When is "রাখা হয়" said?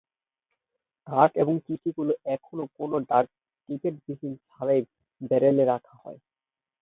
5.65-6.19